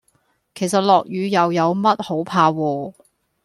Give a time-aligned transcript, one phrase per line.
[0.55, 2.91] 其實落雨又有乜好怕喎